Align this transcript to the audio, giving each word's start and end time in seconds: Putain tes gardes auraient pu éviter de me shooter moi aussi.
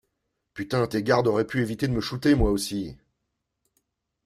Putain 0.55 0.87
tes 0.87 1.03
gardes 1.03 1.27
auraient 1.27 1.45
pu 1.45 1.61
éviter 1.61 1.87
de 1.87 1.93
me 1.93 2.01
shooter 2.01 2.33
moi 2.33 2.49
aussi. 2.49 2.97